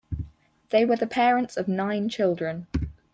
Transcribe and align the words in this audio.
They 0.71 0.83
were 0.83 0.95
the 0.95 1.05
parents 1.05 1.57
of 1.57 1.67
nine 1.67 2.09
children. 2.09 2.65